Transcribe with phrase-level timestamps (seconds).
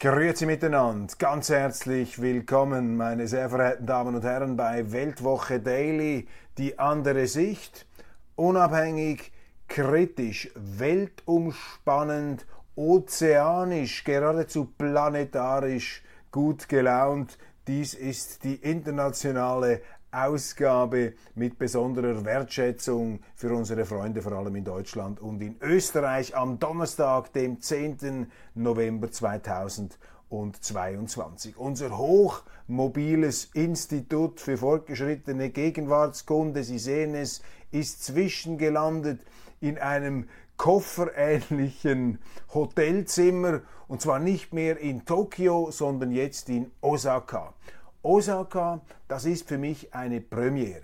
[0.00, 6.26] Grüezi miteinander, ganz herzlich willkommen, meine sehr verehrten Damen und Herren, bei Weltwoche Daily,
[6.58, 7.86] die andere Sicht,
[8.34, 9.32] unabhängig,
[9.68, 17.38] kritisch, weltumspannend, ozeanisch, geradezu planetarisch, gut gelaunt.
[17.66, 19.80] Dies ist die internationale
[20.14, 26.58] Ausgabe mit besonderer Wertschätzung für unsere Freunde, vor allem in Deutschland und in Österreich am
[26.58, 28.30] Donnerstag, dem 10.
[28.54, 31.56] November 2022.
[31.56, 39.20] Unser hochmobiles Institut für fortgeschrittene Gegenwartskunde, Sie sehen es, ist zwischengelandet
[39.60, 42.18] in einem kofferähnlichen
[42.52, 47.54] Hotelzimmer und zwar nicht mehr in Tokio, sondern jetzt in Osaka.
[48.04, 50.82] Osaka, das ist für mich eine Premiere.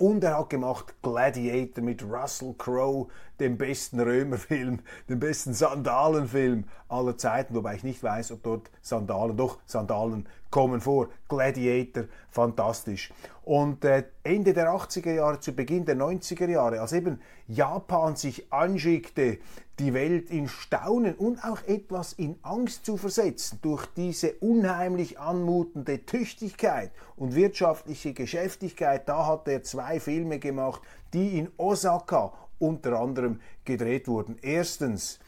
[0.00, 3.08] Und er hat gemacht Gladiator mit Russell Crowe,
[3.40, 9.36] dem besten Römerfilm, dem besten Sandalenfilm aller Zeiten, wobei ich nicht weiß, ob dort Sandalen,
[9.36, 11.08] doch Sandalen kommen vor.
[11.28, 13.12] Gladiator, fantastisch.
[13.44, 18.52] Und äh, Ende der 80er Jahre, zu Beginn der 90er Jahre, als eben Japan sich
[18.52, 19.38] anschickte,
[19.78, 26.04] die Welt in Staunen und auch etwas in Angst zu versetzen durch diese unheimlich anmutende
[26.04, 30.82] Tüchtigkeit und wirtschaftliche Geschäftigkeit, da hat er zwei Filme gemacht,
[31.14, 34.36] die in Osaka unter anderem gedreht wurden.
[34.42, 35.18] Erstens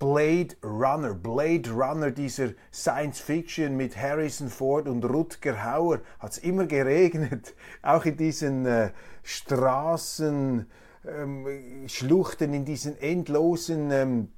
[0.00, 6.38] Blade Runner, Blade Runner, dieser Science Fiction mit Harrison Ford und Rutger Hauer, hat es
[6.38, 8.92] immer geregnet, auch in diesen äh,
[9.22, 10.66] Straßen,
[11.06, 11.46] ähm,
[11.86, 14.28] Schluchten, in diesen endlosen ähm,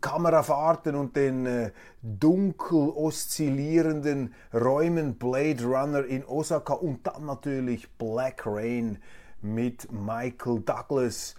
[0.00, 1.70] Kamerafahrten und den äh,
[2.02, 8.98] dunkel oszillierenden Räumen Blade Runner in Osaka und dann natürlich Black Rain
[9.42, 11.34] mit Michael Douglas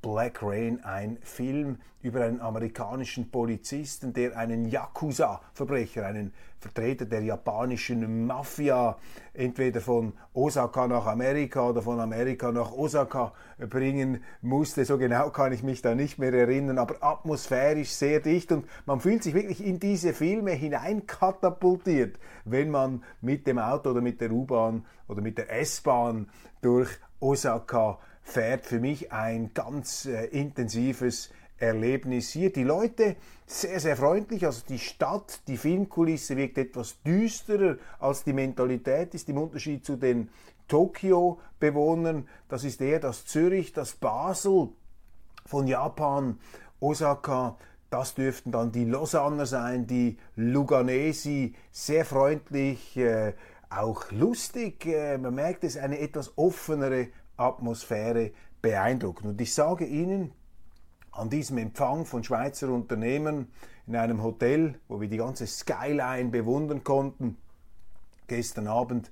[0.00, 8.26] Black Rain, ein Film über einen amerikanischen Polizisten, der einen Yakuza-Verbrecher, einen Vertreter der japanischen
[8.26, 8.96] Mafia,
[9.34, 14.84] entweder von Osaka nach Amerika oder von Amerika nach Osaka bringen musste.
[14.84, 19.00] So genau kann ich mich da nicht mehr erinnern, aber atmosphärisch sehr dicht und man
[19.00, 24.30] fühlt sich wirklich in diese Filme hineinkatapultiert, wenn man mit dem Auto oder mit der
[24.30, 26.28] U-Bahn oder mit der S-Bahn
[26.60, 26.90] durch
[27.20, 32.52] Osaka fährt für mich ein ganz äh, intensives Erlebnis hier.
[32.52, 38.32] Die Leute sehr, sehr freundlich, also die Stadt, die Filmkulisse wirkt etwas düsterer als die
[38.32, 40.28] Mentalität ist im Unterschied zu den
[40.68, 42.28] Tokio-Bewohnern.
[42.48, 44.68] Das ist eher das Zürich, das Basel
[45.46, 46.38] von Japan,
[46.80, 47.56] Osaka,
[47.90, 53.32] das dürften dann die Lausanner sein, die Luganesi, sehr freundlich, äh,
[53.70, 54.86] auch lustig.
[54.86, 59.30] Äh, man merkt es, eine etwas offenere Atmosphäre beeindruckend.
[59.30, 60.32] Und ich sage Ihnen,
[61.12, 63.48] an diesem Empfang von Schweizer Unternehmen
[63.86, 67.38] in einem Hotel, wo wir die ganze Skyline bewundern konnten,
[68.26, 69.10] gestern Abend,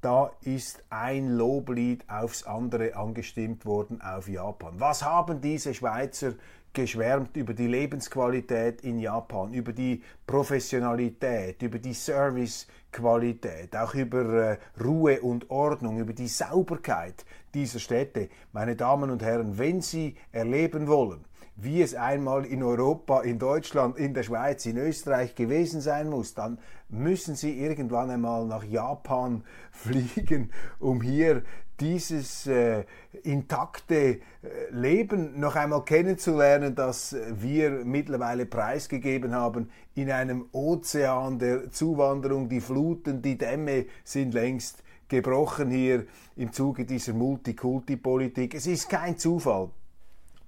[0.00, 4.80] da ist ein Loblied aufs andere angestimmt worden auf Japan.
[4.80, 6.34] Was haben diese Schweizer
[6.72, 14.58] geschwärmt über die Lebensqualität in Japan, über die Professionalität, über die Servicequalität, auch über äh,
[14.82, 17.24] Ruhe und Ordnung, über die Sauberkeit
[17.54, 18.28] dieser Städte.
[18.52, 21.24] Meine Damen und Herren, wenn Sie erleben wollen,
[21.56, 26.34] wie es einmal in Europa, in Deutschland, in der Schweiz, in Österreich gewesen sein muss,
[26.34, 26.58] dann
[26.88, 31.42] müssen Sie irgendwann einmal nach Japan fliegen, um hier
[31.80, 32.84] dieses äh,
[33.22, 34.18] intakte äh,
[34.70, 42.48] Leben noch einmal kennenzulernen, das wir mittlerweile preisgegeben haben in einem Ozean der Zuwanderung.
[42.48, 46.06] Die Fluten, die Dämme sind längst gebrochen hier
[46.36, 48.54] im Zuge dieser Multikulti-Politik.
[48.54, 49.70] Es ist kein Zufall,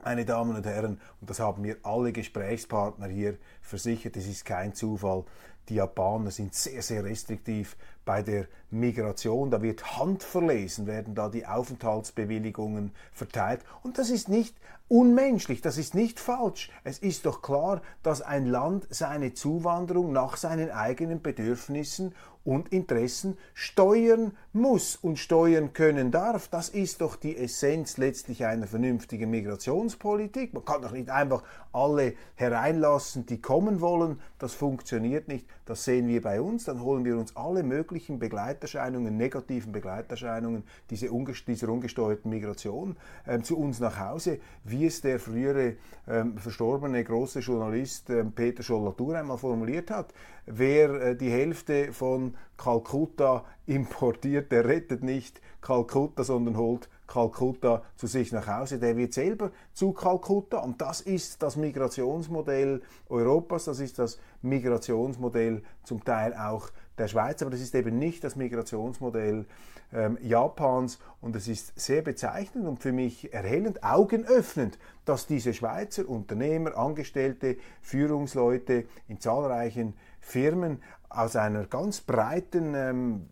[0.05, 4.75] meine Damen und Herren, und das haben mir alle Gesprächspartner hier versichert, es ist kein
[4.75, 5.25] Zufall.
[5.69, 9.51] Die Japaner sind sehr, sehr restriktiv bei der Migration.
[9.51, 13.61] Da wird handverlesen, werden da die Aufenthaltsbewilligungen verteilt.
[13.83, 14.55] Und das ist nicht
[14.89, 16.71] unmenschlich, das ist nicht falsch.
[16.85, 22.15] Es ist doch klar, dass ein Land seine Zuwanderung nach seinen eigenen Bedürfnissen
[22.45, 26.49] und Interessen steuern muss und steuern können darf.
[26.49, 30.53] Das ist doch die Essenz letztlich einer vernünftigen Migrationspolitik.
[30.53, 34.21] Man kann doch nicht einfach alle hereinlassen, die kommen wollen.
[34.39, 35.47] Das funktioniert nicht.
[35.65, 36.65] Das sehen wir bei uns.
[36.65, 41.11] Dann holen wir uns alle möglichen Begleiterscheinungen, negativen Begleiterscheinungen diese
[41.47, 42.97] dieser ungesteuerten Migration
[43.27, 45.77] äh, zu uns nach Hause, wie es der frühere
[46.09, 50.13] ähm, verstorbene große Journalist äh, Peter Schollatur einmal formuliert hat.
[50.47, 58.07] Wer äh, die Hälfte von Kalkutta importiert, der rettet nicht Kalkutta, sondern holt Kalkutta zu
[58.07, 58.79] sich nach Hause.
[58.79, 60.59] Der wird selber zu Kalkutta.
[60.59, 66.71] Und das ist das Migrationsmodell Europas, das ist das Migrationsmodell zum Teil auch
[67.03, 69.45] der Schweiz, aber das ist eben nicht das Migrationsmodell
[69.93, 76.09] ähm, Japans und es ist sehr bezeichnend und für mich erhellend, augenöffnend, dass diese Schweizer
[76.09, 83.29] Unternehmer, Angestellte, Führungsleute in zahlreichen Firmen aus einer ganz breiten ähm,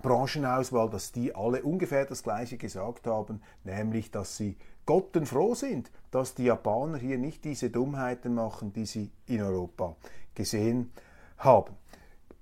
[0.00, 4.56] Branchenauswahl, dass die alle ungefähr das Gleiche gesagt haben, nämlich, dass sie
[4.86, 9.96] gottenfroh sind, dass die Japaner hier nicht diese Dummheiten machen, die sie in Europa
[10.34, 10.92] gesehen
[11.38, 11.74] haben.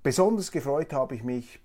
[0.04, 1.60] Besonders gefreut habe ich mich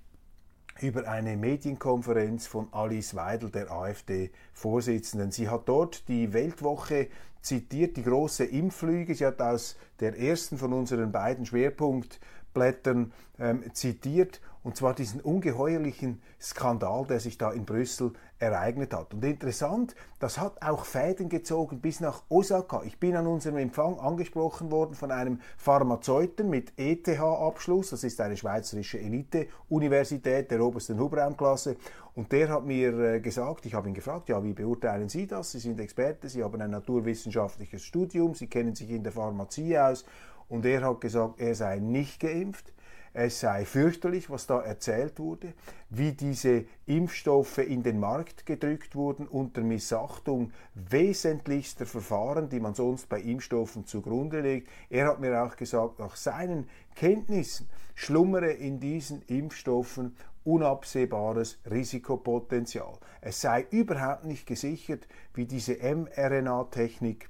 [0.79, 5.29] über eine Medienkonferenz von Alice Weidel, der AfD-Vorsitzenden.
[5.31, 7.09] Sie hat dort die Weltwoche
[7.41, 9.13] zitiert, die große Impflüge.
[9.13, 16.21] Sie hat aus der ersten von unseren beiden Schwerpunktblättern ähm, zitiert und zwar diesen ungeheuerlichen
[16.39, 19.13] Skandal, der sich da in Brüssel ereignet hat.
[19.13, 22.83] Und interessant, das hat auch Fäden gezogen bis nach Osaka.
[22.83, 27.91] Ich bin an unserem Empfang angesprochen worden von einem Pharmazeuten mit ETH-Abschluss.
[27.91, 31.77] Das ist eine schweizerische Elite-Universität der obersten Hubraumklasse.
[32.15, 35.51] Und der hat mir äh, gesagt, ich habe ihn gefragt, ja, wie beurteilen Sie das?
[35.51, 40.05] Sie sind Experte, Sie haben ein naturwissenschaftliches Studium, Sie kennen sich in der Pharmazie aus.
[40.49, 42.73] Und er hat gesagt, er sei nicht geimpft
[43.13, 45.53] es sei fürchterlich, was da erzählt wurde,
[45.89, 53.09] wie diese Impfstoffe in den Markt gedrückt wurden unter Missachtung wesentlichster Verfahren, die man sonst
[53.09, 54.69] bei Impfstoffen zugrunde legt.
[54.89, 62.97] Er hat mir auch gesagt, nach seinen Kenntnissen schlummere in diesen Impfstoffen unabsehbares Risikopotenzial.
[63.21, 67.29] Es sei überhaupt nicht gesichert, wie diese mRNA-Technik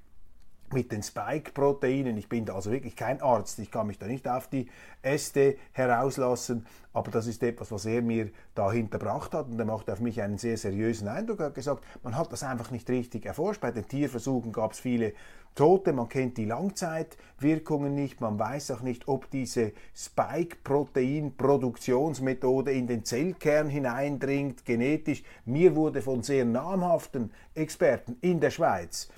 [0.74, 2.18] mit den Spike-Proteinen.
[2.18, 4.68] Ich bin da also wirklich kein Arzt, ich kann mich da nicht auf die
[5.02, 9.90] Äste herauslassen, aber das ist etwas, was er mir da hinterbracht hat und er macht
[9.90, 11.40] auf mich einen sehr seriösen Eindruck.
[11.40, 13.62] Er hat gesagt, man hat das einfach nicht richtig erforscht.
[13.62, 15.14] Bei den Tierversuchen gab es viele
[15.56, 23.04] Tote, man kennt die Langzeitwirkungen nicht, man weiß auch nicht, ob diese Spike-Protein-Produktionsmethode in den
[23.04, 25.24] Zellkern hineindringt, genetisch.
[25.46, 29.10] Mir wurde von sehr namhaften Experten in der Schweiz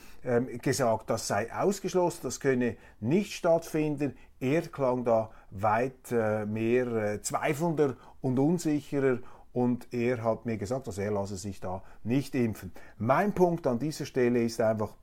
[0.62, 4.16] gesagt, das sei ausgeschlossen, das könne nicht stattfinden.
[4.40, 9.20] Er klang da weit äh, mehr äh, zweifelnder und unsicherer
[9.54, 12.72] und er hat mir gesagt, dass er lasse sich da nicht impfen.
[12.98, 14.94] Mein Punkt an dieser Stelle ist einfach,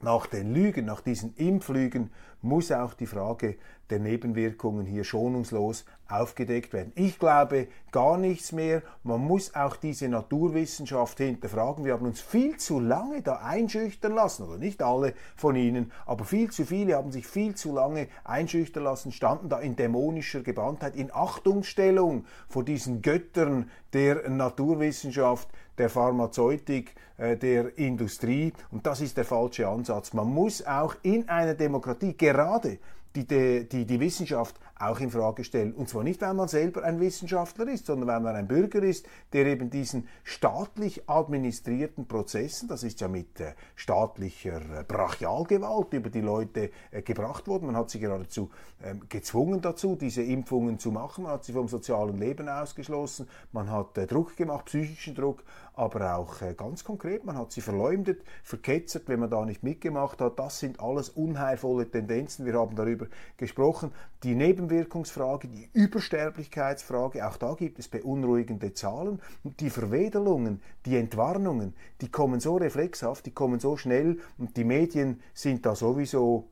[0.00, 2.10] nach den Lügen, nach diesen Impflügen
[2.42, 3.56] muss auch die Frage
[3.90, 6.92] der Nebenwirkungen hier schonungslos aufgedeckt werden.
[6.94, 8.82] Ich glaube gar nichts mehr.
[9.02, 11.84] Man muss auch diese Naturwissenschaft hinterfragen.
[11.84, 16.24] Wir haben uns viel zu lange da einschüchtern lassen, oder nicht alle von Ihnen, aber
[16.24, 20.96] viel zu viele haben sich viel zu lange einschüchtern lassen, standen da in dämonischer Gebanntheit,
[20.96, 25.48] in Achtungsstellung vor diesen Göttern der Naturwissenschaft,
[25.80, 28.52] der Pharmazeutik, äh, der Industrie.
[28.70, 30.12] Und das ist der falsche Ansatz.
[30.12, 32.78] Man muss auch in einer Demokratie gerade
[33.16, 35.74] die, die die Wissenschaft auch in Frage stellen.
[35.74, 39.06] Und zwar nicht, weil man selber ein Wissenschaftler ist, sondern weil man ein Bürger ist,
[39.32, 46.08] der eben diesen staatlich administrierten Prozessen, das ist ja mit äh, staatlicher äh, Brachialgewalt über
[46.08, 47.66] die Leute äh, gebracht worden.
[47.66, 48.50] Man hat sie geradezu
[48.82, 51.24] ähm, gezwungen dazu, diese Impfungen zu machen.
[51.24, 53.28] Man hat sie vom sozialen Leben ausgeschlossen.
[53.52, 55.44] Man hat Druck gemacht, psychischen Druck,
[55.74, 57.24] aber auch ganz konkret.
[57.24, 60.38] Man hat sie verleumdet, verketzert, wenn man da nicht mitgemacht hat.
[60.38, 62.46] Das sind alles unheilvolle Tendenzen.
[62.46, 63.06] Wir haben darüber
[63.36, 63.92] gesprochen.
[64.22, 64.34] Die
[64.70, 69.20] Nebenwirkungsfrage, die Übersterblichkeitsfrage, auch da gibt es beunruhigende Zahlen.
[69.42, 74.64] Und die Verwedelungen, die Entwarnungen, die kommen so reflexhaft, die kommen so schnell und die
[74.64, 76.48] Medien sind da sowieso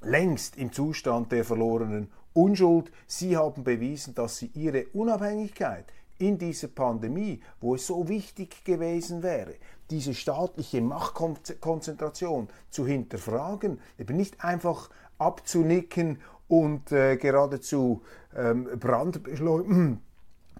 [0.00, 2.90] längst im Zustand der verlorenen Unschuld.
[3.06, 5.86] Sie haben bewiesen, dass sie ihre Unabhängigkeit
[6.18, 9.54] in dieser Pandemie, wo es so wichtig gewesen wäre,
[9.90, 16.18] diese staatliche Machtkonzentration zu hinterfragen, eben nicht einfach abzunicken
[16.50, 18.02] und äh, geradezu
[18.36, 20.00] ähm, brandbeschleunigend,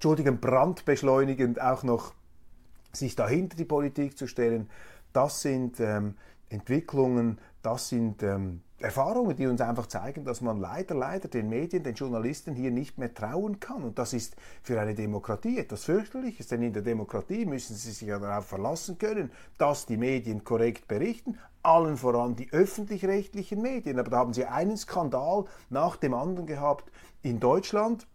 [0.41, 2.15] brandbeschleunigend auch noch
[2.93, 4.71] sich dahinter die Politik zu stellen,
[5.13, 6.15] das sind ähm,
[6.49, 11.83] Entwicklungen, das sind ähm, Erfahrungen, die uns einfach zeigen, dass man leider, leider den Medien,
[11.83, 13.83] den Journalisten hier nicht mehr trauen kann.
[13.83, 18.09] Und das ist für eine Demokratie etwas fürchterliches, denn in der Demokratie müssen sie sich
[18.09, 23.99] ja darauf verlassen können, dass die Medien korrekt berichten, allen voran die öffentlich-rechtlichen Medien.
[23.99, 26.91] Aber da haben sie einen Skandal nach dem anderen gehabt
[27.23, 28.07] in Deutschland.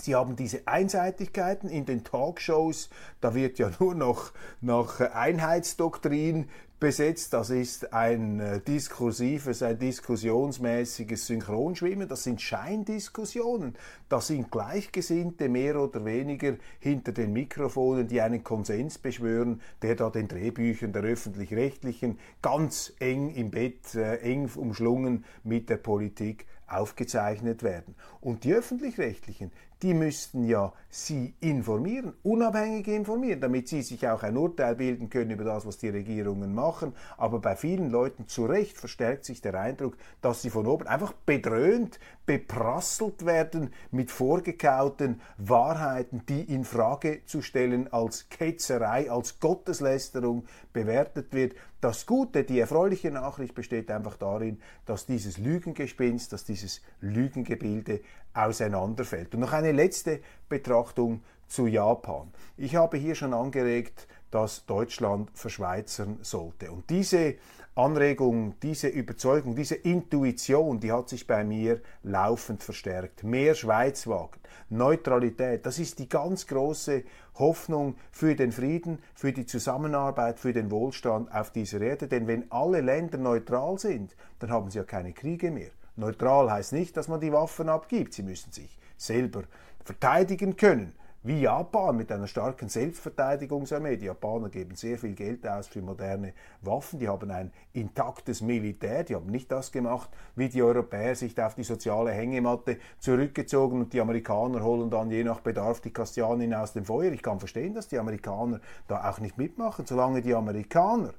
[0.00, 2.88] Sie haben diese Einseitigkeiten in den Talkshows,
[3.20, 6.48] da wird ja nur noch nach Einheitsdoktrin
[6.80, 7.34] besetzt.
[7.34, 12.08] Das ist ein äh, diskursives, ein diskussionsmäßiges Synchronschwimmen.
[12.08, 13.76] Das sind Scheindiskussionen.
[14.08, 20.10] Das sind Gleichgesinnte mehr oder weniger hinter den Mikrofonen, die einen Konsens beschwören, der da
[20.10, 27.62] den Drehbüchern der öffentlich-rechtlichen ganz eng im Bett, äh, eng umschlungen mit der Politik aufgezeichnet
[27.62, 27.94] werden.
[28.20, 34.36] Und die öffentlich-rechtlichen, die müssten ja Sie informieren, unabhängig informieren, damit Sie sich auch ein
[34.36, 36.94] Urteil bilden können über das, was die Regierungen machen.
[37.16, 41.12] Aber bei vielen Leuten zu Recht verstärkt sich der Eindruck, dass sie von oben einfach
[41.12, 50.44] bedröhnt, beprasselt werden mit vorgekauten Wahrheiten, die in Frage zu stellen als Ketzerei, als Gotteslästerung
[50.72, 51.54] bewertet wird.
[51.80, 58.00] Das Gute, die erfreuliche Nachricht besteht einfach darin, dass dieses Lügengespinst, dass dieses Lügengebilde
[58.34, 59.34] auseinanderfällt.
[59.34, 62.32] Und noch eine letzte Betrachtung zu Japan.
[62.56, 66.70] Ich habe hier schon angeregt, dass Deutschland verschweizern sollte.
[66.70, 67.34] Und diese
[67.74, 73.24] Anregung, diese Überzeugung, diese Intuition, die hat sich bei mir laufend verstärkt.
[73.24, 77.04] Mehr Schweizwagen, Neutralität, das ist die ganz große
[77.36, 82.06] Hoffnung für den Frieden, für die Zusammenarbeit, für den Wohlstand auf dieser Erde.
[82.06, 85.70] Denn wenn alle Länder neutral sind, dann haben sie ja keine Kriege mehr.
[86.00, 88.14] Neutral heißt nicht, dass man die Waffen abgibt.
[88.14, 89.44] Sie müssen sich selber
[89.84, 90.94] verteidigen können.
[91.22, 93.98] Wie Japan mit einer starken Selbstverteidigungsarmee.
[93.98, 96.98] Die Japaner geben sehr viel Geld aus für moderne Waffen.
[96.98, 99.04] Die haben ein intaktes Militär.
[99.04, 103.92] Die haben nicht das gemacht, wie die Europäer sich auf die soziale Hängematte zurückgezogen und
[103.92, 107.12] die Amerikaner holen dann je nach Bedarf die Kastanien aus dem Feuer.
[107.12, 111.12] Ich kann verstehen, dass die Amerikaner da auch nicht mitmachen, solange die Amerikaner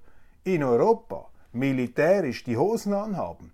[0.44, 3.54] in Europa militärisch die Hosen anhaben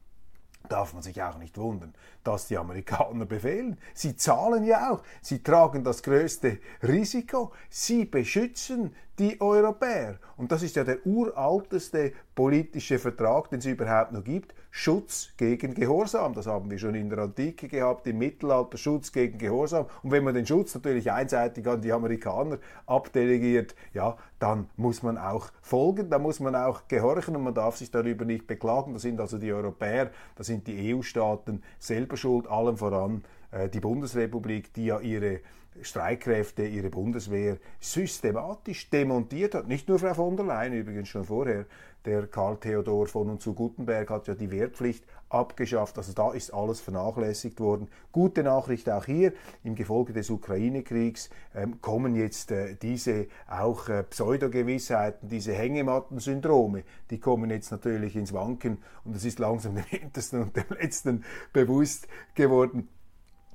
[0.68, 1.94] darf man sich auch nicht wundern,
[2.28, 3.78] dass die Amerikaner befehlen.
[3.94, 10.20] Sie zahlen ja auch, sie tragen das größte Risiko, sie beschützen die Europäer.
[10.36, 14.54] Und das ist ja der uralteste politische Vertrag, den es überhaupt noch gibt.
[14.70, 16.36] Schutz gegen Gehorsam.
[16.36, 19.88] Das haben wir schon in der Antike gehabt, im Mittelalter Schutz gegen Gehorsam.
[20.04, 25.18] Und wenn man den Schutz natürlich einseitig an die Amerikaner abdelegiert, ja, dann muss man
[25.18, 28.94] auch folgen, da muss man auch gehorchen und man darf sich darüber nicht beklagen.
[28.94, 33.80] Das sind also die Europäer, das sind die EU-Staaten selber schuld, allem voran äh, die
[33.80, 35.42] Bundesrepublik, die ja ihre
[35.82, 39.68] Streitkräfte, ihre Bundeswehr systematisch demontiert hat.
[39.68, 41.66] Nicht nur Frau von der Leyen, übrigens schon vorher.
[42.06, 45.98] Der Karl Theodor von und zu Gutenberg hat ja die Wehrpflicht abgeschafft.
[45.98, 47.90] Also da ist alles vernachlässigt worden.
[48.12, 49.34] Gute Nachricht auch hier.
[49.64, 57.20] Im Gefolge des Ukraine-Kriegs ähm, kommen jetzt äh, diese auch äh, Pseudogewissheiten, diese Hängematten-Syndrome, die
[57.20, 62.08] kommen jetzt natürlich ins Wanken und es ist langsam dem Hintersten und dem Letzten bewusst
[62.36, 62.88] geworden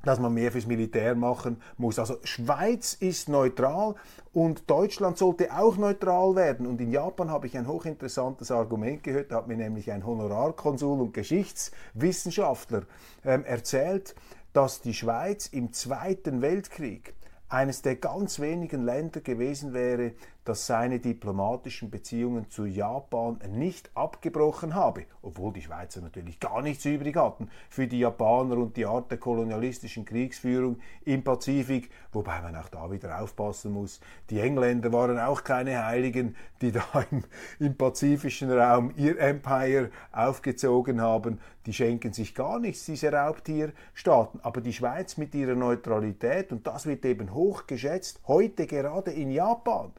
[0.03, 1.99] dass man mehr fürs Militär machen muss.
[1.99, 3.95] Also Schweiz ist neutral
[4.33, 6.67] und Deutschland sollte auch neutral werden.
[6.67, 11.01] Und in Japan habe ich ein hochinteressantes Argument gehört, da hat mir nämlich ein Honorarkonsul
[11.01, 12.83] und Geschichtswissenschaftler
[13.25, 14.15] ähm, erzählt,
[14.53, 17.15] dass die Schweiz im Zweiten Weltkrieg
[17.49, 20.13] eines der ganz wenigen Länder gewesen wäre,
[20.45, 26.85] das seine diplomatischen Beziehungen zu Japan nicht abgebrochen habe, obwohl die Schweizer natürlich gar nichts
[26.85, 32.57] übrig hatten für die Japaner und die Art der kolonialistischen Kriegsführung im Pazifik, wobei man
[32.57, 34.01] auch da wieder aufpassen muss.
[34.31, 37.25] Die Engländer waren auch keine Heiligen, die da im,
[37.61, 41.41] im pazifischen Raum ihr Empire aufgezogen haben.
[41.67, 44.41] Die schenken sich gar nichts, diese Raubtierstaaten.
[44.43, 49.31] Aber die Schweiz mit ihrer Neutralität, und das wird eben hoch geschätzt, heute gerade in
[49.31, 49.93] Japan,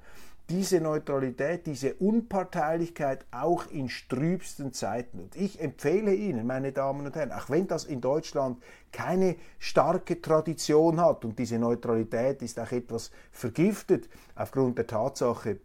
[0.50, 5.20] diese Neutralität, diese Unparteilichkeit auch in strübsten Zeiten.
[5.20, 10.22] Und ich empfehle Ihnen, meine Damen und Herren, auch wenn das in Deutschland keine starke
[10.22, 15.60] Tradition hat und diese Neutralität ist auch etwas vergiftet aufgrund der Tatsache,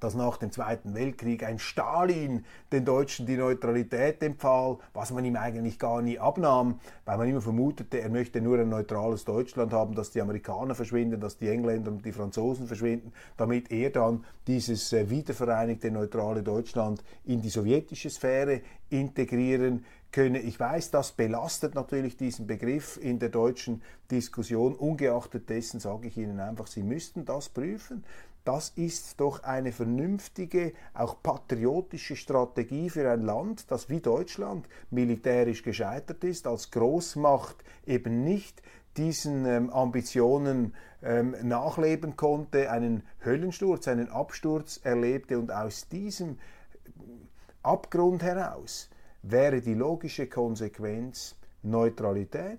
[0.00, 5.36] dass nach dem Zweiten Weltkrieg ein Stalin den Deutschen die Neutralität empfahl, was man ihm
[5.36, 9.94] eigentlich gar nie abnahm, weil man immer vermutete, er möchte nur ein neutrales Deutschland haben,
[9.94, 14.92] dass die Amerikaner verschwinden, dass die Engländer und die Franzosen verschwinden, damit er dann dieses
[14.92, 20.40] äh, wiedervereinigte neutrale Deutschland in die sowjetische Sphäre integrieren könne.
[20.40, 24.74] Ich weiß, das belastet natürlich diesen Begriff in der deutschen Diskussion.
[24.74, 28.04] Ungeachtet dessen sage ich Ihnen einfach, Sie müssten das prüfen.
[28.52, 35.62] Das ist doch eine vernünftige, auch patriotische Strategie für ein Land, das wie Deutschland militärisch
[35.62, 38.60] gescheitert ist, als Großmacht eben nicht
[38.96, 46.36] diesen ähm, Ambitionen ähm, nachleben konnte, einen Höllensturz, einen Absturz erlebte und aus diesem
[47.62, 48.90] Abgrund heraus
[49.22, 52.58] wäre die logische Konsequenz Neutralität,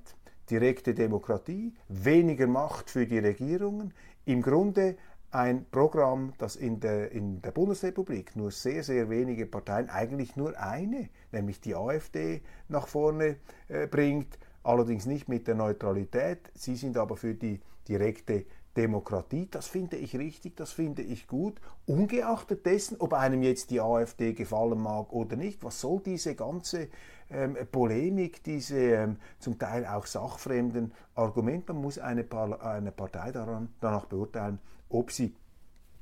[0.50, 3.94] direkte Demokratie, weniger Macht für die Regierungen,
[4.26, 4.96] im Grunde
[5.32, 10.60] ein Programm, das in der, in der Bundesrepublik nur sehr, sehr wenige Parteien, eigentlich nur
[10.60, 13.38] eine, nämlich die AfD, nach vorne
[13.70, 16.52] äh, bringt, allerdings nicht mit der Neutralität.
[16.54, 18.46] Sie sind aber für die direkte
[18.76, 19.48] Demokratie.
[19.50, 24.34] Das finde ich richtig, das finde ich gut, ungeachtet dessen, ob einem jetzt die AfD
[24.34, 25.64] gefallen mag oder nicht.
[25.64, 26.88] Was soll diese ganze
[27.30, 31.74] ähm, Polemik, diese ähm, zum Teil auch sachfremden Argumente?
[31.74, 32.26] Man muss eine,
[32.62, 34.60] eine Partei daran, danach beurteilen,
[34.92, 35.34] ob sie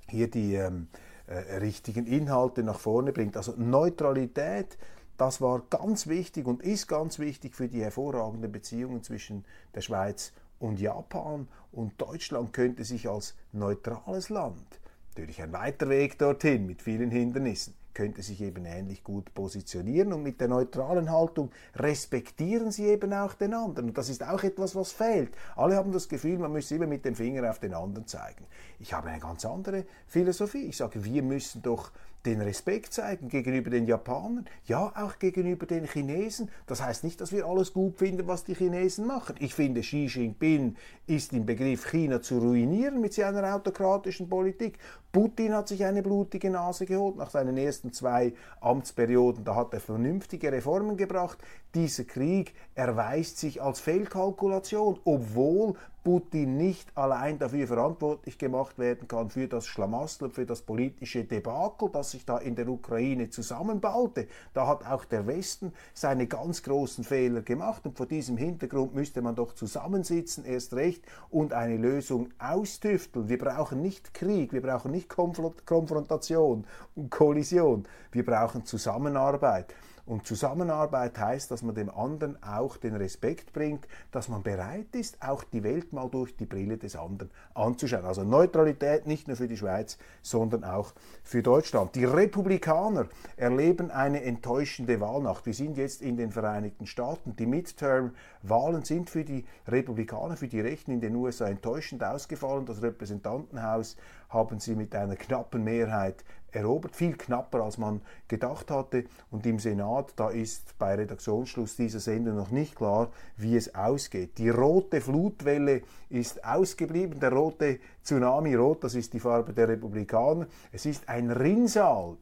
[0.08, 0.88] hier die ähm,
[1.28, 3.38] äh, richtigen Inhalte nach vorne bringt.
[3.38, 4.78] Also Neutralität,
[5.18, 10.34] das war ganz wichtig und ist ganz wichtig für die hervorragenden Beziehungen zwischen der Schweiz
[10.60, 11.48] und Japan.
[11.72, 14.80] Und Deutschland könnte sich als neutrales Land,
[15.10, 20.24] natürlich ein weiter Weg dorthin mit vielen Hindernissen, könnte sich eben ähnlich gut positionieren und
[20.24, 23.90] mit der neutralen Haltung respektieren sie eben auch den anderen.
[23.90, 25.36] Und das ist auch etwas, was fehlt.
[25.56, 28.46] Alle haben das Gefühl, man müsse immer mit dem Finger auf den anderen zeigen.
[28.80, 30.68] Ich habe eine ganz andere Philosophie.
[30.68, 31.92] Ich sage, wir müssen doch
[32.26, 36.50] den Respekt zeigen gegenüber den Japanern, ja auch gegenüber den Chinesen.
[36.66, 39.36] Das heißt nicht, dass wir alles gut finden, was die Chinesen machen.
[39.40, 40.76] Ich finde, Xi Jinping
[41.08, 44.78] ist im Begriff, China zu ruinieren mit seiner autokratischen Politik.
[45.12, 49.44] Putin hat sich eine blutige Nase geholt nach seinen ersten zwei Amtsperioden.
[49.44, 51.40] Da hat er vernünftige Reformen gebracht.
[51.76, 59.30] Dieser Krieg erweist sich als Fehlkalkulation, obwohl Putin nicht allein dafür verantwortlich gemacht werden kann,
[59.30, 64.28] für das Schlamassel, für das politische Debakel, das sich da in der Ukraine zusammenbaute.
[64.56, 69.22] Da hat auch der Westen seine ganz großen Fehler gemacht und vor diesem Hintergrund müsste
[69.22, 73.30] man doch zusammensitzen, erst recht, und eine Lösung austüfteln.
[73.30, 79.76] Wir brauchen nicht Krieg, wir brauchen nicht Konfrontation und Kollision, wir brauchen Zusammenarbeit.
[80.10, 85.22] Und Zusammenarbeit heißt, dass man dem anderen auch den Respekt bringt, dass man bereit ist,
[85.22, 88.06] auch die Welt mal durch die Brille des anderen anzuschauen.
[88.06, 91.94] Also Neutralität nicht nur für die Schweiz, sondern auch für Deutschland.
[91.94, 93.06] Die Republikaner
[93.38, 95.46] erleben eine enttäuschende Wahlnacht.
[95.46, 97.36] Wir sind jetzt in den Vereinigten Staaten.
[97.36, 102.66] Die Midterm-Wahlen sind für die Republikaner, für die Rechten in den USA enttäuschend ausgefallen.
[102.66, 103.96] Das Repräsentantenhaus
[104.30, 109.06] haben sie mit einer knappen Mehrheit erobert, viel knapper als man gedacht hatte.
[109.32, 114.38] Und im Senat, da ist bei Redaktionsschluss dieser Sendung noch nicht klar, wie es ausgeht.
[114.38, 120.48] Die rote Flutwelle ist ausgeblieben, der rote Tsunami, rot, das ist die Farbe der Republikaner.
[120.72, 122.18] Es ist ein Rinnsal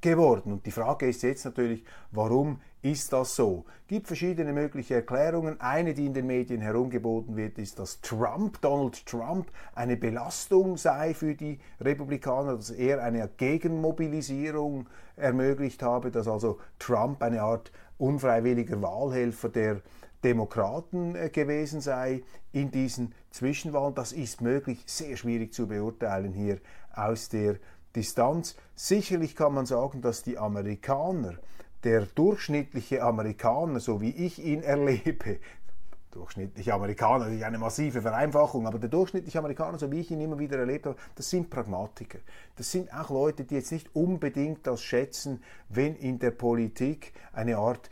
[0.00, 0.52] geworden.
[0.52, 3.64] Und die Frage ist jetzt natürlich, warum ist das so?
[3.82, 5.58] Es gibt verschiedene mögliche Erklärungen.
[5.58, 11.14] Eine, die in den Medien herumgeboten wird, ist, dass Trump, Donald Trump, eine Belastung sei
[11.14, 18.82] für die Republikaner, dass er eine Gegenmobilisierung ermöglicht habe, dass also Trump eine Art unfreiwilliger
[18.82, 19.80] Wahlhelfer der
[20.22, 23.94] Demokraten äh, gewesen sei in diesen Zwischenwahlen.
[23.94, 26.58] Das ist möglich, sehr schwierig zu beurteilen hier
[26.94, 27.56] aus der
[27.96, 28.56] Distanz.
[28.74, 31.38] Sicherlich kann man sagen, dass die Amerikaner
[31.84, 35.38] der durchschnittliche Amerikaner, so wie ich ihn erlebe,
[36.10, 40.38] durchschnittliche Amerikaner, natürlich eine massive Vereinfachung, aber der durchschnittliche Amerikaner, so wie ich ihn immer
[40.38, 42.18] wieder erlebt habe, das sind Pragmatiker.
[42.56, 47.58] Das sind auch Leute, die jetzt nicht unbedingt das schätzen, wenn in der Politik eine
[47.58, 47.90] Art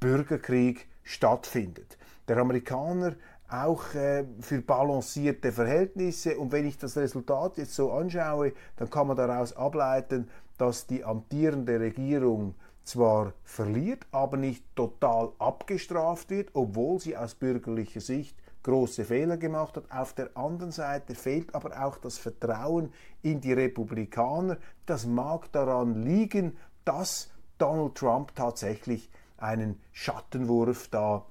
[0.00, 1.98] Bürgerkrieg stattfindet.
[2.28, 3.14] Der Amerikaner
[3.48, 6.38] auch äh, für balancierte Verhältnisse.
[6.38, 11.04] Und wenn ich das Resultat jetzt so anschaue, dann kann man daraus ableiten, dass die
[11.04, 19.04] amtierende Regierung zwar verliert, aber nicht total abgestraft wird, obwohl sie aus bürgerlicher Sicht große
[19.04, 19.90] Fehler gemacht hat.
[19.90, 22.92] Auf der anderen Seite fehlt aber auch das Vertrauen
[23.22, 24.58] in die Republikaner.
[24.86, 31.26] Das mag daran liegen, dass Donald Trump tatsächlich einen Schattenwurf da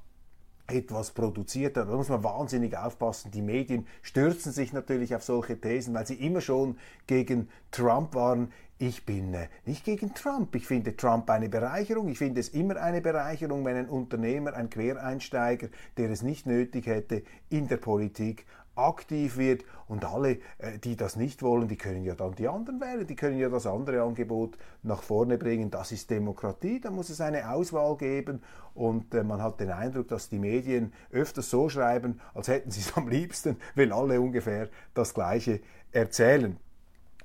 [0.67, 1.89] etwas produziert hat.
[1.89, 3.31] Da muss man wahnsinnig aufpassen.
[3.31, 8.51] Die Medien stürzen sich natürlich auf solche Thesen, weil sie immer schon gegen Trump waren.
[8.85, 10.53] Ich bin äh, nicht gegen Trump.
[10.55, 12.09] Ich finde Trump eine Bereicherung.
[12.09, 16.85] Ich finde es immer eine Bereicherung, wenn ein Unternehmer, ein Quereinsteiger, der es nicht nötig
[16.87, 22.03] hätte, in der Politik aktiv wird und alle, äh, die das nicht wollen, die können
[22.03, 25.71] ja dann die anderen wählen, die können ja das andere Angebot nach vorne bringen.
[25.71, 28.41] Das ist Demokratie, da muss es eine Auswahl geben
[28.73, 32.81] und äh, man hat den Eindruck, dass die Medien öfters so schreiben, als hätten sie
[32.81, 35.61] es am liebsten, wenn alle ungefähr das Gleiche
[35.93, 36.57] erzählen.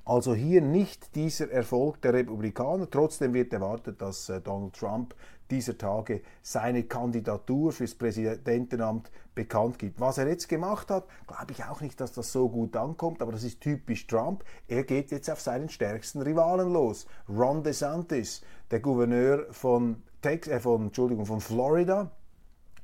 [0.09, 2.89] Also hier nicht dieser Erfolg der Republikaner.
[2.89, 5.13] Trotzdem wird erwartet, dass äh, Donald Trump
[5.51, 9.99] dieser Tage seine Kandidatur fürs Präsidentenamt bekannt gibt.
[9.99, 13.33] Was er jetzt gemacht hat, glaube ich auch nicht, dass das so gut ankommt, aber
[13.33, 14.43] das ist typisch Trump.
[14.67, 17.05] Er geht jetzt auf seinen stärksten Rivalen los.
[17.29, 18.41] Ron DeSantis,
[18.71, 22.09] der Gouverneur von, Tex äh, von, Entschuldigung, von Florida,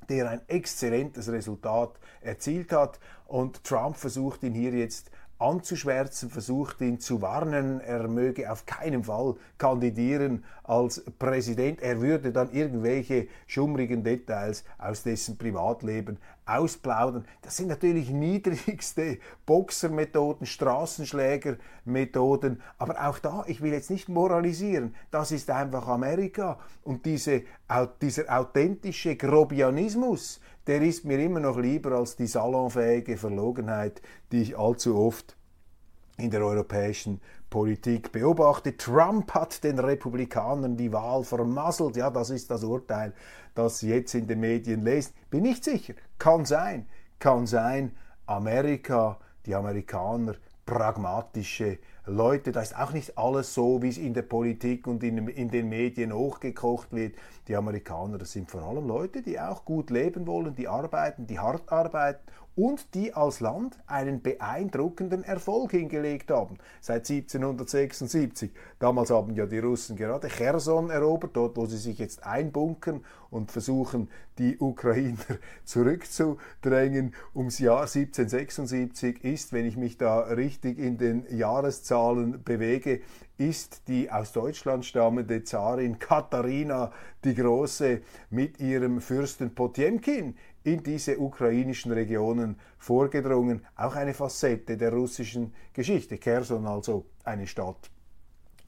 [0.09, 6.99] der ein exzellentes Resultat erzielt hat und Trump versucht ihn hier jetzt anzuschwärzen, versucht ihn
[6.99, 11.81] zu warnen, er möge auf keinen Fall kandidieren als Präsident.
[11.81, 17.25] Er würde dann irgendwelche schummrigen Details aus dessen Privatleben ausplaudern.
[17.41, 25.31] Das sind natürlich niedrigste Boxermethoden, Straßenschlägermethoden, aber auch da, ich will jetzt nicht moralisieren, das
[25.31, 27.43] ist einfach Amerika und diese,
[28.01, 34.01] dieser authentische Grobianismus, der ist mir immer noch lieber als die salonfähige Verlogenheit,
[34.31, 35.35] die ich allzu oft
[36.17, 38.75] in der europäischen Politik beobachte.
[38.77, 41.97] Trump hat den Republikanern die Wahl vermasselt.
[41.97, 43.13] Ja, das ist das Urteil,
[43.53, 45.13] das Sie jetzt in den Medien lesen.
[45.29, 45.93] Bin nicht sicher.
[46.17, 46.87] Kann sein.
[47.19, 47.95] Kann sein.
[48.25, 52.51] Amerika, die Amerikaner, pragmatische Leute.
[52.51, 55.69] Da ist auch nicht alles so, wie es in der Politik und in, in, den
[55.69, 57.15] Medien hochgekocht wird.
[57.47, 61.39] Die Amerikaner, das sind vor allem Leute, die auch gut leben wollen, die arbeiten, die
[61.39, 62.21] hart arbeiten
[62.55, 66.57] und die als Land einen beeindruckenden Erfolg hingelegt haben.
[66.79, 68.51] Seit 1776.
[68.79, 73.51] Damals haben ja die Russen gerade Cherson erobert, dort wo sie sich jetzt einbunkern und
[73.51, 75.17] versuchen, die Ukrainer
[75.65, 77.13] zurückzudrängen.
[77.33, 83.01] Ums Jahr 1776 ist, wenn ich mich da richtig in den Jahreszahlen bewege,
[83.37, 86.91] ist die aus Deutschland stammende Zarin Katharina
[87.23, 93.65] die Große mit ihrem Fürsten Potemkin in diese ukrainischen Regionen vorgedrungen.
[93.75, 96.17] Auch eine Facette der russischen Geschichte.
[96.17, 97.91] Kherson also eine Stadt,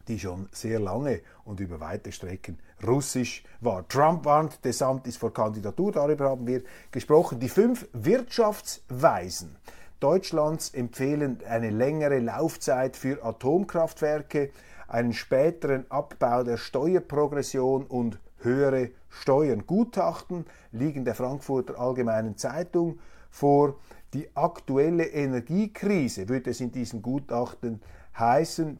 [0.08, 3.88] die schon sehr lange und über weite Strecken russisch war.
[3.88, 7.39] Trump warnt DeSantis vor Kandidatur, darüber haben wir gesprochen.
[7.39, 9.56] Die fünf Wirtschaftsweisen
[9.99, 14.51] Deutschlands empfehlen eine längere Laufzeit für Atomkraftwerke,
[14.88, 19.65] einen späteren Abbau der Steuerprogression und höhere Steuern.
[19.65, 22.99] Gutachten liegen der Frankfurter Allgemeinen Zeitung
[23.31, 23.79] vor.
[24.13, 27.81] Die aktuelle Energiekrise, würde es in diesem Gutachten
[28.17, 28.79] heißen,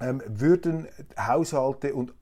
[0.00, 2.12] ähm, würden Haushalte und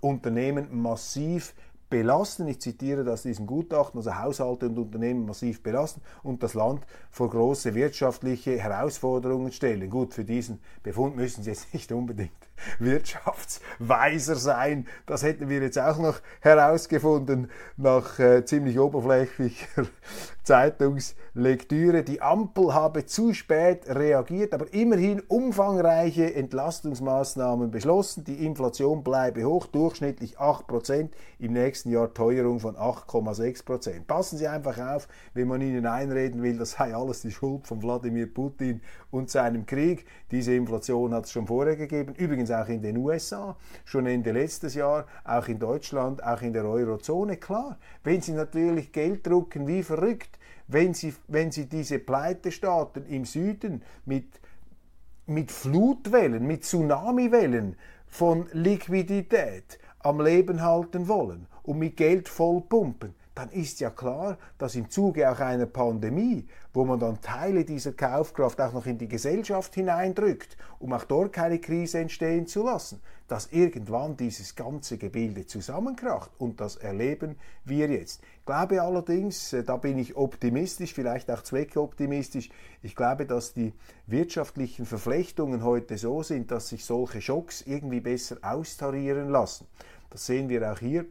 [0.00, 1.54] Unternehmen massiv
[1.90, 6.86] belasten, ich zitiere das diesem Gutachten, also Haushalte und Unternehmen massiv belasten und das Land
[7.10, 9.90] vor große wirtschaftliche Herausforderungen stellen.
[9.90, 12.30] Gut, für diesen Befund müssen Sie jetzt nicht unbedingt
[12.78, 14.86] Wirtschaftsweiser sein.
[15.06, 19.86] Das hätten wir jetzt auch noch herausgefunden nach äh, ziemlich oberflächlicher
[20.42, 22.02] Zeitungslektüre.
[22.02, 28.24] Die Ampel habe zu spät reagiert, aber immerhin umfangreiche Entlastungsmaßnahmen beschlossen.
[28.24, 34.04] Die Inflation bleibe hoch, durchschnittlich 8%, im nächsten Jahr Teuerung von 8,6%.
[34.06, 37.82] Passen Sie einfach auf, wenn man Ihnen einreden will, das sei alles die Schuld von
[37.82, 40.04] Wladimir Putin und seinem Krieg.
[40.30, 42.14] Diese Inflation hat es schon vorher gegeben.
[42.14, 46.64] Übrigens auch in den USA, schon Ende letztes Jahr, auch in Deutschland, auch in der
[46.64, 47.38] Eurozone.
[47.38, 50.38] Klar, wenn sie natürlich Geld drucken wie verrückt,
[50.68, 54.40] wenn sie, wenn sie diese Pleitestaaten im Süden mit,
[55.26, 63.48] mit Flutwellen, mit Tsunamiwellen von Liquidität am Leben halten wollen und mit Geld vollpumpen, dann
[63.50, 68.60] ist ja klar, dass im Zuge auch einer Pandemie, wo man dann Teile dieser Kaufkraft
[68.60, 73.52] auch noch in die Gesellschaft hineindrückt, um auch dort keine Krise entstehen zu lassen, dass
[73.52, 76.32] irgendwann dieses ganze Gebilde zusammenkracht.
[76.38, 78.20] Und das erleben wir jetzt.
[78.40, 82.50] Ich glaube allerdings, äh, da bin ich optimistisch, vielleicht auch zweckoptimistisch,
[82.82, 83.72] ich glaube, dass die
[84.08, 89.68] wirtschaftlichen Verflechtungen heute so sind, dass sich solche Schocks irgendwie besser austarieren lassen.
[90.10, 91.06] Das sehen wir auch hier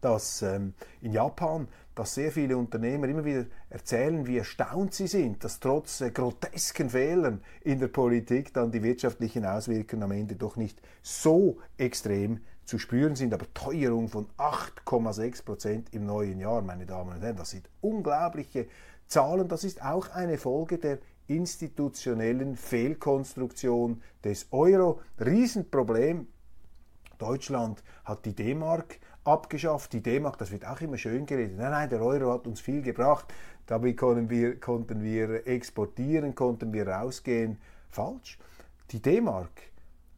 [0.00, 5.42] dass ähm, in Japan, dass sehr viele Unternehmer immer wieder erzählen, wie erstaunt sie sind,
[5.42, 10.56] dass trotz äh, grotesken Fehlern in der Politik dann die wirtschaftlichen Auswirkungen am Ende doch
[10.56, 13.32] nicht so extrem zu spüren sind.
[13.32, 18.66] Aber Teuerung von 8,6 Prozent im neuen Jahr, meine Damen und Herren, das sind unglaubliche
[19.06, 19.48] Zahlen.
[19.48, 25.00] Das ist auch eine Folge der institutionellen Fehlkonstruktion des Euro.
[25.18, 26.28] Riesenproblem.
[27.18, 29.92] Deutschland hat die D-Mark abgeschafft.
[29.92, 31.56] Die D-Mark, das wird auch immer schön geredet.
[31.56, 33.26] Nein, nein, der Euro hat uns viel gebracht.
[33.66, 37.58] Damit konnten wir, konnten wir exportieren, konnten wir rausgehen.
[37.90, 38.38] Falsch.
[38.92, 39.50] Die D-Mark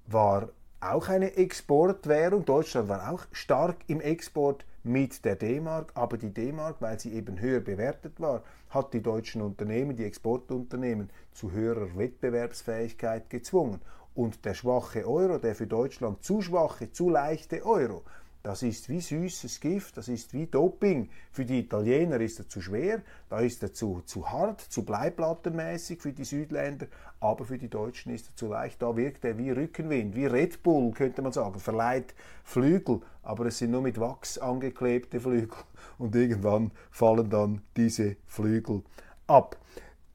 [0.06, 2.44] war auch eine Exportwährung.
[2.44, 7.40] Deutschland war auch stark im Export mit der D-Mark, aber die D-Mark, weil sie eben
[7.40, 13.80] höher bewertet war, hat die deutschen Unternehmen, die Exportunternehmen zu höherer Wettbewerbsfähigkeit gezwungen.
[14.14, 18.02] Und der schwache Euro, der für Deutschland zu schwache, zu leichte Euro,
[18.42, 21.10] das ist wie süßes Gift, das ist wie Doping.
[21.32, 26.00] Für die Italiener ist er zu schwer, da ist er zu, zu hart, zu bleiplattenmäßig
[26.00, 26.86] für die Südländer,
[27.20, 28.80] aber für die Deutschen ist er zu leicht.
[28.80, 33.58] Da wirkt er wie Rückenwind, wie Red Bull, könnte man sagen, verleiht Flügel, aber es
[33.58, 35.58] sind nur mit Wachs angeklebte Flügel
[35.98, 38.82] und irgendwann fallen dann diese Flügel
[39.26, 39.58] ab.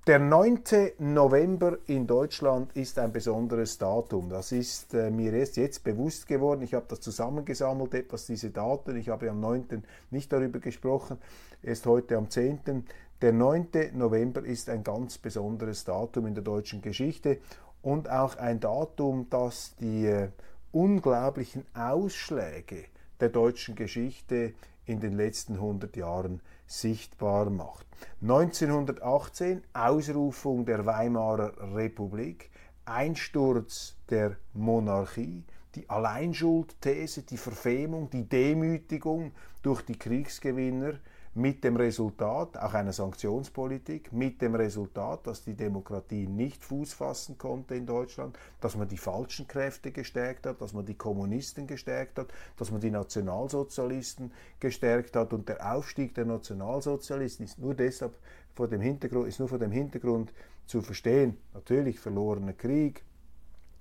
[0.05, 0.63] Der 9.
[0.99, 4.27] November in Deutschland ist ein besonderes Datum.
[4.27, 6.61] Das ist äh, mir erst jetzt bewusst geworden.
[6.61, 8.97] Ich habe das zusammengesammelt, etwas diese Daten.
[8.97, 9.85] Ich habe am 9.
[10.11, 11.19] nicht darüber gesprochen,
[11.61, 12.83] erst heute am 10.
[13.21, 13.69] Der 9.
[13.93, 17.37] November ist ein ganz besonderes Datum in der deutschen Geschichte
[17.81, 20.31] und auch ein Datum, das die äh,
[20.73, 22.87] unglaublichen Ausschläge
[23.21, 24.53] der deutschen Geschichte
[24.85, 26.41] in den letzten 100 Jahren
[26.73, 27.85] sichtbar macht.
[28.21, 32.49] 1918 Ausrufung der Weimarer Republik,
[32.85, 35.43] Einsturz der Monarchie,
[35.75, 39.31] die Alleinschuldthese, die Verfemung, die Demütigung
[39.61, 40.95] durch die Kriegsgewinner
[41.35, 47.37] mit dem Resultat, auch einer Sanktionspolitik, mit dem Resultat, dass die Demokratie nicht Fuß fassen
[47.39, 52.19] konnte in Deutschland, dass man die falschen Kräfte gestärkt hat, dass man die Kommunisten gestärkt
[52.19, 58.15] hat, dass man die Nationalsozialisten gestärkt hat und der Aufstieg der Nationalsozialisten ist nur deshalb
[58.53, 60.31] vor dem Hintergrund, ist nur vor dem Hintergrund
[60.67, 61.37] zu verstehen.
[61.55, 63.03] Natürlich verlorener Krieg,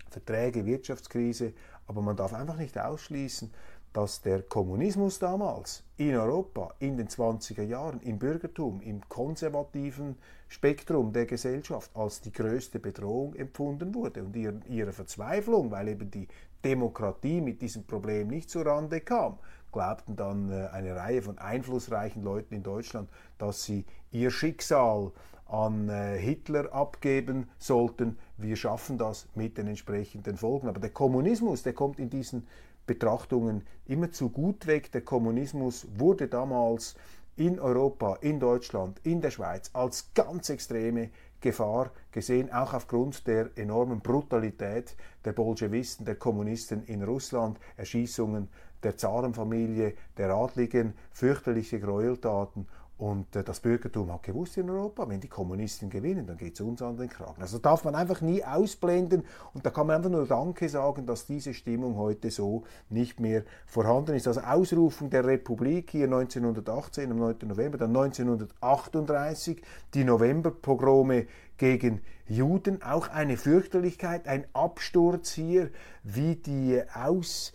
[0.08, 1.52] Verträge, Wirtschaftskrise,
[1.86, 3.52] aber man darf einfach nicht ausschließen,
[3.92, 10.16] dass der Kommunismus damals in Europa in den 20er Jahren im Bürgertum, im konservativen
[10.48, 16.10] Spektrum der Gesellschaft als die größte Bedrohung empfunden wurde und ihre, ihre Verzweiflung, weil eben
[16.10, 16.28] die
[16.64, 19.38] Demokratie mit diesem Problem nicht zurande kam,
[19.72, 25.12] glaubten dann äh, eine Reihe von einflussreichen Leuten in Deutschland, dass sie ihr Schicksal
[25.46, 28.18] an äh, Hitler abgeben sollten.
[28.38, 30.68] Wir schaffen das mit den entsprechenden Folgen.
[30.68, 32.46] Aber der Kommunismus, der kommt in diesen
[32.86, 34.92] Betrachtungen immer zu gut weg.
[34.92, 36.94] Der Kommunismus wurde damals
[37.36, 43.50] in Europa, in Deutschland, in der Schweiz als ganz extreme Gefahr gesehen, auch aufgrund der
[43.56, 48.48] enormen Brutalität der Bolschewisten, der Kommunisten in Russland, Erschießungen
[48.82, 52.66] der Zarenfamilie, der Adligen, fürchterliche Gräueltaten
[53.02, 56.60] und äh, das Bürgertum hat gewusst in Europa, wenn die Kommunisten gewinnen, dann geht es
[56.60, 57.42] uns an den Kragen.
[57.42, 61.26] Also darf man einfach nie ausblenden und da kann man einfach nur Danke sagen, dass
[61.26, 64.28] diese Stimmung heute so nicht mehr vorhanden ist.
[64.28, 67.38] Also Ausrufung der Republik hier 1918 am 9.
[67.42, 69.60] November, dann 1938
[69.94, 75.70] die Novemberpogrome gegen Juden, auch eine Fürchterlichkeit, ein Absturz hier,
[76.04, 77.52] wie die Aus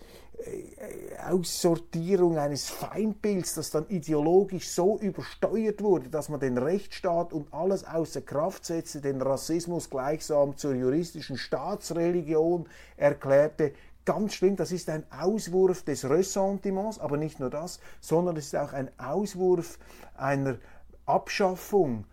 [1.28, 7.84] Aussortierung eines Feindbilds, das dann ideologisch so übersteuert wurde, dass man den Rechtsstaat und alles
[7.84, 13.74] außer Kraft setzte, den Rassismus gleichsam zur juristischen Staatsreligion erklärte.
[14.06, 18.56] Ganz schlimm, das ist ein Auswurf des Ressentiments, aber nicht nur das, sondern es ist
[18.56, 19.80] auch ein Auswurf
[20.16, 20.58] einer
[21.06, 22.06] Abschaffung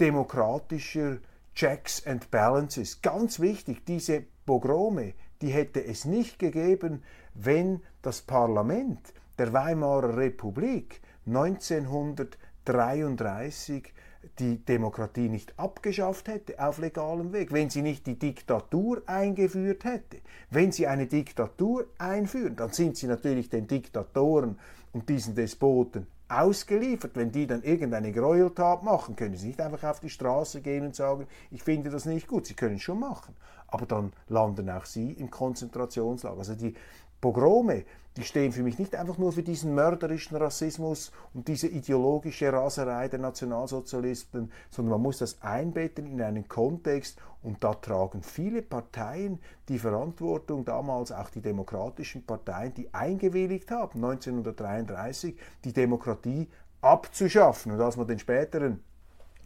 [0.00, 1.18] demokratischer
[1.54, 3.02] Checks and Balances.
[3.02, 7.02] Ganz wichtig, diese Pogrome, die hätte es nicht gegeben,
[7.38, 13.92] wenn das Parlament der Weimarer Republik 1933
[14.38, 20.18] die Demokratie nicht abgeschafft hätte auf legalem Weg, wenn sie nicht die Diktatur eingeführt hätte.
[20.50, 24.58] Wenn sie eine Diktatur einführen, dann sind sie natürlich den Diktatoren
[24.92, 27.12] und diesen Despoten ausgeliefert.
[27.14, 30.94] Wenn die dann irgendeine Gräueltat machen, können sie nicht einfach auf die Straße gehen und
[30.94, 32.46] sagen, ich finde das nicht gut.
[32.46, 33.34] Sie können es schon machen.
[33.66, 36.38] Aber dann landen auch sie im Konzentrationslager.
[36.38, 36.74] Also die
[37.20, 37.84] Pogrome,
[38.16, 43.06] die stehen für mich nicht einfach nur für diesen mörderischen Rassismus und diese ideologische Raserei
[43.08, 49.38] der Nationalsozialisten, sondern man muss das einbetten in einen Kontext und da tragen viele Parteien
[49.68, 56.48] die Verantwortung, damals auch die demokratischen Parteien, die eingewilligt haben, 1933 die Demokratie
[56.80, 57.72] abzuschaffen.
[57.72, 58.82] Und als man den späteren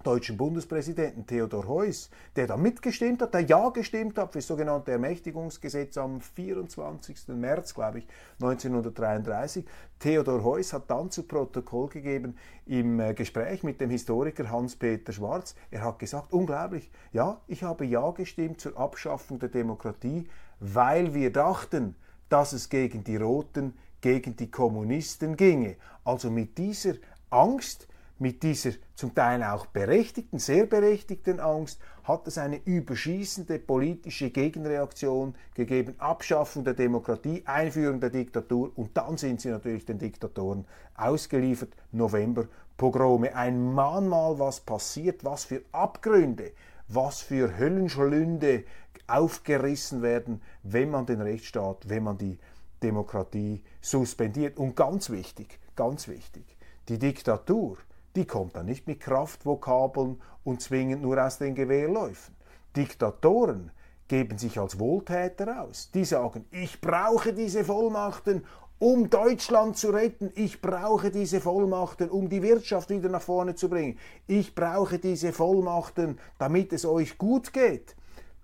[0.02, 4.92] deutschen Bundespräsidenten Theodor Heuss, der da mitgestimmt hat, der Ja gestimmt hat für das sogenannte
[4.92, 7.28] Ermächtigungsgesetz am 24.
[7.28, 8.06] März, glaube ich,
[8.40, 9.64] 1933.
[9.98, 12.36] Theodor Heuss hat dann zu Protokoll gegeben
[12.66, 15.54] im äh, Gespräch mit dem Historiker Hans-Peter Schwarz.
[15.70, 20.28] Er hat gesagt, unglaublich, ja, ich habe Ja gestimmt zur Abschaffung der Demokratie,
[20.60, 21.94] weil wir dachten,
[22.28, 25.76] dass es gegen die Roten, gegen die Kommunisten ginge.
[26.04, 26.94] Also mit dieser
[27.30, 34.30] Angst, mit dieser zum Teil auch berechtigten, sehr berechtigten Angst hat es eine überschießende politische
[34.30, 40.66] Gegenreaktion gegeben, Abschaffung der Demokratie, Einführung der Diktatur und dann sind sie natürlich den Diktatoren
[40.94, 42.46] ausgeliefert, November
[42.76, 46.52] Pogrome, ein Mahnmal, was passiert, was für Abgründe,
[46.88, 48.64] was für Höllenschlünde
[49.06, 52.38] aufgerissen werden, wenn man den Rechtsstaat, wenn man die
[52.82, 54.58] Demokratie suspendiert.
[54.58, 56.56] Und ganz wichtig, ganz wichtig,
[56.88, 57.78] die Diktatur,
[58.16, 62.34] die kommt dann nicht mit Kraftvokabeln und zwingend nur aus den Gewehrläufen.
[62.76, 63.70] Diktatoren
[64.08, 65.90] geben sich als Wohltäter aus.
[65.92, 68.44] Die sagen, ich brauche diese Vollmachten,
[68.78, 70.32] um Deutschland zu retten.
[70.34, 73.98] Ich brauche diese Vollmachten, um die Wirtschaft wieder nach vorne zu bringen.
[74.26, 77.94] Ich brauche diese Vollmachten, damit es euch gut geht.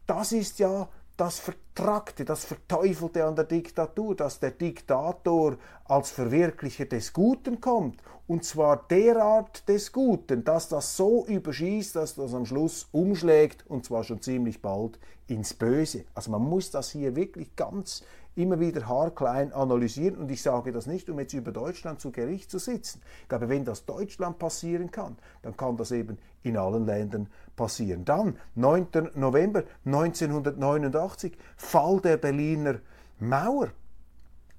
[0.07, 6.87] Das ist ja das Vertrackte, das Verteufelte an der Diktatur, dass der Diktator als Verwirklicher
[6.87, 8.00] des Guten kommt.
[8.28, 13.85] Und zwar derart des Guten, dass das so überschießt, dass das am Schluss umschlägt und
[13.85, 16.04] zwar schon ziemlich bald ins Böse.
[16.14, 18.04] Also man muss das hier wirklich ganz
[18.38, 20.16] immer wieder haarklein analysieren.
[20.16, 23.03] Und ich sage das nicht, um jetzt über Deutschland zu Gericht zu sitzen.
[23.22, 28.05] Ich glaube, wenn das Deutschland passieren kann, dann kann das eben in allen Ländern passieren.
[28.05, 29.11] Dann, 9.
[29.14, 32.79] November 1989, Fall der Berliner
[33.18, 33.68] Mauer.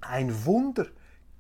[0.02, 0.88] Ein Wunder.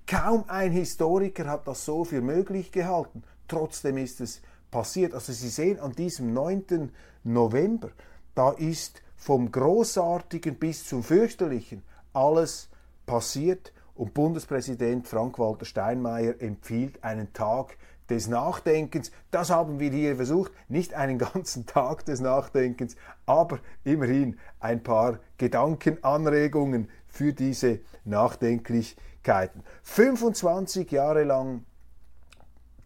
[0.07, 3.23] Kaum ein Historiker hat das so für möglich gehalten.
[3.47, 5.13] Trotzdem ist es passiert.
[5.13, 6.91] Also Sie sehen an diesem 9.
[7.23, 7.89] November,
[8.33, 12.69] da ist vom Großartigen bis zum Fürchterlichen alles
[13.05, 17.77] passiert und Bundespräsident Frank-Walter Steinmeier empfiehlt einen Tag
[18.09, 19.11] des Nachdenkens.
[19.31, 22.95] Das haben wir hier versucht, nicht einen ganzen Tag des Nachdenkens,
[23.25, 29.63] aber immerhin ein paar Gedankenanregungen für diese Nachdenklichkeiten.
[29.83, 31.65] 25 Jahre lang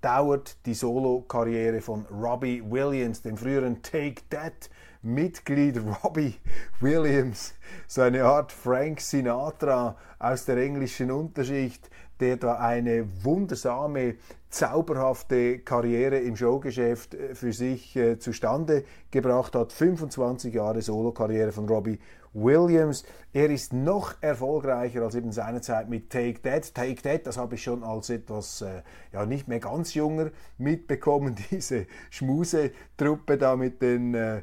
[0.02, 4.70] dauert die Solo-Karriere von Robbie Williams, dem früheren Take That
[5.02, 6.36] Mitglied Robbie
[6.82, 7.54] Williams,
[7.88, 14.16] so eine Art Frank Sinatra aus der englischen Unterschicht, der da eine wundersame,
[14.50, 19.74] zauberhafte Karriere im Showgeschäft äh, für sich äh, zustande gebracht hat.
[19.74, 22.00] 25 Jahre Solo-Karriere von Robbie
[22.34, 23.04] Williams.
[23.32, 26.74] Er ist noch erfolgreicher als eben seine Zeit mit Take That.
[26.74, 31.36] Take That, das habe ich schon als etwas, äh, ja, nicht mehr ganz junger mitbekommen,
[31.52, 34.42] diese Schmuse-Truppe da mit den äh,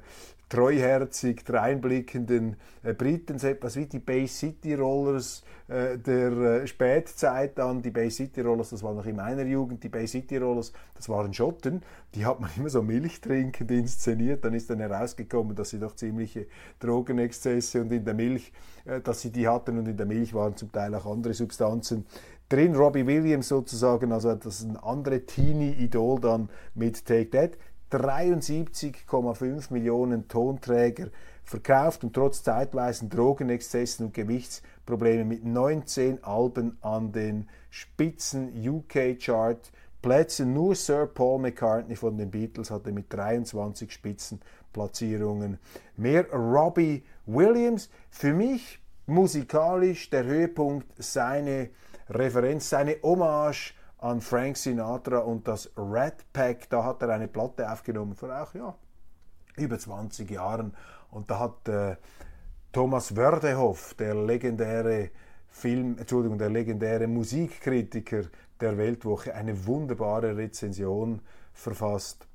[0.49, 7.59] treuherzig dreinblickenden äh, Briten, so etwas wie die Bay City Rollers äh, der äh, Spätzeit
[7.59, 7.83] an.
[7.83, 11.09] Die Bay City Rollers, das war noch in meiner Jugend, die Bay City Rollers, das
[11.09, 11.83] waren Schotten,
[12.15, 14.45] die hat man immer so milchtrinkend inszeniert.
[14.45, 16.47] Dann ist dann herausgekommen, dass sie doch ziemliche
[16.79, 18.53] Drogenexzesse und in der Milch,
[18.85, 22.07] äh, dass sie die hatten und in der Milch waren zum Teil auch andere Substanzen
[22.49, 22.77] drin.
[22.77, 27.59] Robbie Williams sozusagen, also das ist ein andere Teenie-Idol dann mit Take That.
[27.91, 31.09] 73,5 Millionen Tonträger
[31.51, 40.53] verkauft und trotz zeitweisen Drogenexzessen und Gewichtsproblemen mit 19 Alben an den Spitzen UK-Chart Plätzen.
[40.55, 45.59] Nur Sir Paul McCartney von den Beatles hatte mit 23 Spitzenplatzierungen
[45.97, 46.31] mehr.
[46.33, 51.71] Robbie Williams, für mich musikalisch der Höhepunkt, seine
[52.09, 56.71] Referenz, seine Hommage an Frank Sinatra und das Rat Pack.
[56.71, 58.73] Da hat er eine Platte aufgenommen vor auch ja,
[59.57, 60.77] über 20 Jahren.
[61.11, 61.97] Und da hat äh,
[62.73, 65.11] Thomas Wördehoff, der legendäre
[65.49, 68.25] Film, Entschuldigung, der legendäre Musikkritiker
[68.61, 71.21] der Weltwoche, eine wunderbare Rezension
[71.53, 72.27] verfasst.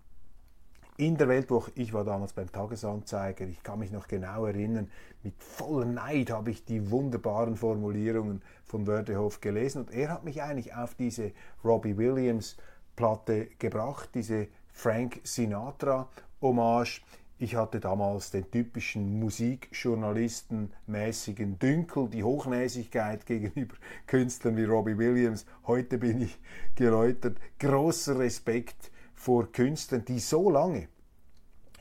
[0.98, 1.72] in der Weltwoche.
[1.76, 3.46] Ich war damals beim Tagesanzeiger.
[3.46, 4.90] Ich kann mich noch genau erinnern.
[5.24, 9.80] Mit voller Neid habe ich die wunderbaren Formulierungen von Wördehoff gelesen.
[9.80, 11.34] Und er hat mich eigentlich auf diese
[11.64, 12.56] Robbie Williams
[12.96, 16.08] Platte gebracht, diese Frank Sinatra
[16.42, 17.02] Hommage.
[17.38, 23.76] Ich hatte damals den typischen Musikjournalisten-mäßigen Dünkel, die Hochnäsigkeit gegenüber
[24.08, 25.46] Künstlern wie Robbie Williams.
[25.68, 26.40] Heute bin ich
[26.76, 27.38] geläutert.
[27.60, 30.88] Großer Respekt vor Künstlern, die so lange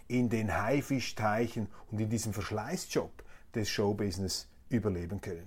[0.09, 3.12] in den Haifischteichen und in diesem Verschleißjob
[3.55, 5.46] des Showbusiness überleben können.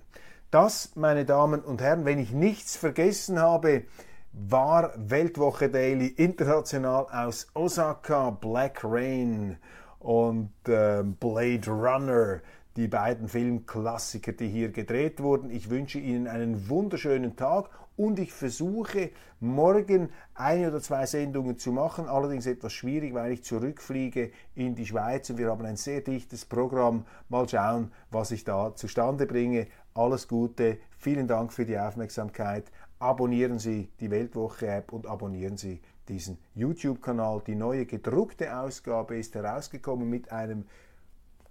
[0.50, 3.84] Das, meine Damen und Herren, wenn ich nichts vergessen habe,
[4.32, 9.58] war Weltwoche Daily international aus Osaka, Black Rain
[10.00, 12.40] und äh, Blade Runner,
[12.76, 15.50] die beiden Filmklassiker, die hier gedreht wurden.
[15.50, 21.72] Ich wünsche Ihnen einen wunderschönen Tag und ich versuche morgen eine oder zwei Sendungen zu
[21.72, 26.00] machen, allerdings etwas schwierig, weil ich zurückfliege in die Schweiz und wir haben ein sehr
[26.00, 27.04] dichtes Programm.
[27.28, 29.66] Mal schauen, was ich da zustande bringe.
[29.94, 32.70] Alles Gute, vielen Dank für die Aufmerksamkeit.
[33.00, 37.42] Abonnieren Sie die Weltwoche-App und abonnieren Sie diesen YouTube-Kanal.
[37.46, 40.64] Die neue gedruckte Ausgabe ist herausgekommen mit einem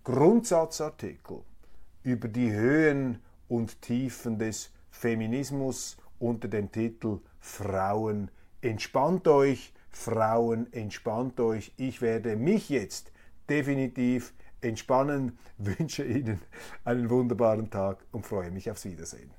[0.03, 1.41] Grundsatzartikel
[2.03, 8.31] über die Höhen und Tiefen des Feminismus unter dem Titel Frauen
[8.61, 11.73] entspannt euch, Frauen entspannt euch.
[11.77, 13.11] Ich werde mich jetzt
[13.49, 16.41] definitiv entspannen, wünsche Ihnen
[16.83, 19.36] einen wunderbaren Tag und freue mich aufs Wiedersehen.